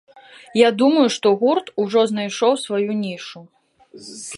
Я 0.59 0.69
думаю, 0.79 1.03
што 1.17 1.27
гурт 1.41 1.71
ужо 1.85 2.07
знайшоў 2.13 2.53
сваю 2.67 2.91
нішу. 3.07 3.49